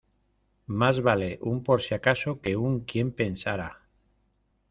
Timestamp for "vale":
1.03-1.37